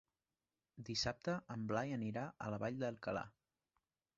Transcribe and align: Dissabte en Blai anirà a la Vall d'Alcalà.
Dissabte 0.87 1.35
en 1.57 1.67
Blai 1.73 1.93
anirà 1.99 2.25
a 2.47 2.49
la 2.55 2.59
Vall 2.65 2.81
d'Alcalà. 2.85 3.25